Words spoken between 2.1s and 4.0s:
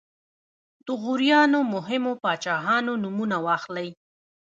پاچاهانو نومونه واخلئ.